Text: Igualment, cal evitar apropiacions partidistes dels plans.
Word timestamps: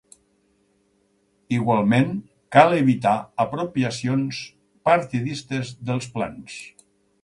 Igualment, 1.57 2.09
cal 2.57 2.75
evitar 2.79 3.13
apropiacions 3.45 4.43
partidistes 4.93 5.79
dels 5.91 6.15
plans. 6.19 6.63